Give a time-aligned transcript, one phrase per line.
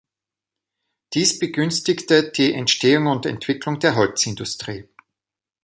[1.13, 4.89] Dies begünstigte die Entstehung und Entwicklung der Holzindustrie.